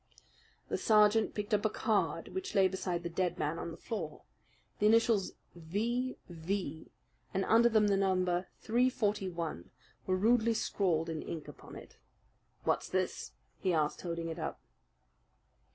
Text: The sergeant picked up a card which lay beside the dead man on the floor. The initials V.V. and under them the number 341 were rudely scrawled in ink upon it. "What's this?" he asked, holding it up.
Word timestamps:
The 0.67 0.79
sergeant 0.79 1.35
picked 1.35 1.53
up 1.53 1.63
a 1.63 1.69
card 1.69 2.29
which 2.29 2.55
lay 2.55 2.67
beside 2.67 3.03
the 3.03 3.07
dead 3.09 3.37
man 3.37 3.59
on 3.59 3.69
the 3.69 3.77
floor. 3.77 4.23
The 4.79 4.87
initials 4.87 5.33
V.V. 5.53 6.91
and 7.35 7.45
under 7.45 7.69
them 7.69 7.85
the 7.85 7.97
number 7.97 8.47
341 8.61 9.69
were 10.07 10.17
rudely 10.17 10.55
scrawled 10.55 11.07
in 11.07 11.21
ink 11.21 11.47
upon 11.47 11.75
it. 11.75 11.97
"What's 12.63 12.89
this?" 12.89 13.33
he 13.59 13.75
asked, 13.75 14.01
holding 14.01 14.29
it 14.29 14.39
up. 14.39 14.59